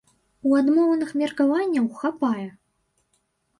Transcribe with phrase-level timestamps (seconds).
[0.51, 2.49] І адмоўных меркаванняў хапае!